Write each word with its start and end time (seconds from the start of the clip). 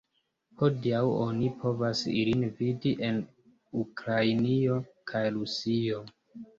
Hodiaŭ 0.61 1.01
oni 1.25 1.49
povas 1.65 2.01
ilin 2.15 2.47
vidi 2.63 2.97
en 3.11 3.23
Ukrainio 3.87 4.83
kaj 5.15 5.27
Rusio. 5.41 6.07